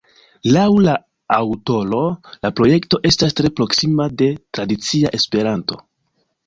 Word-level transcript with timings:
Laŭ 0.53 0.61
la 0.85 0.95
aŭtoro, 1.35 2.01
la 2.47 2.51
projekto 2.61 3.03
estas 3.11 3.39
tre 3.41 3.55
proksima 3.61 4.13
de 4.23 4.35
tradicia 4.59 5.15
Esperanto. 5.21 5.85